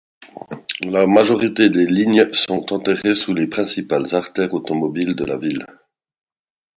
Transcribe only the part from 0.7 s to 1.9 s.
La majorité des